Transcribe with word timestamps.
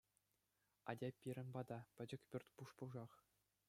Атя 0.89 1.09
пирӗн 1.21 1.47
пата, 1.53 1.79
пӗчӗк 1.95 2.21
пӳрт 2.29 2.47
пуш-пушах. 2.55 3.11